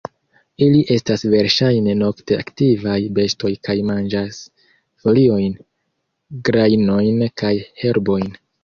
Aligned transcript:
Ili 0.67 0.77
estas 0.95 1.25
verŝajne 1.33 1.93
nokte 1.99 2.39
aktivaj 2.45 2.97
bestoj 3.19 3.53
kaj 3.69 3.77
manĝas 3.91 4.43
foliojn, 5.05 5.57
grajnojn 6.51 7.27
kaj 7.45 7.55
herbojn. 7.85 8.31